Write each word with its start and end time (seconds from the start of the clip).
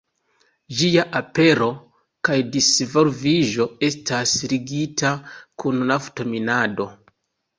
Ĝia 0.77 1.01
apero 1.19 1.65
kaj 2.29 2.37
disvolviĝo 2.55 3.67
estas 3.89 4.33
ligita 4.53 5.11
kun 5.65 5.81
nafto-minado. 5.93 6.89